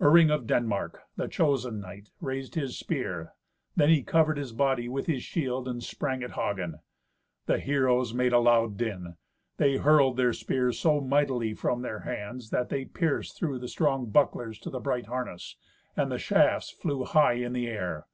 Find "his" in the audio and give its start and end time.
2.56-2.76, 4.36-4.52, 5.06-5.22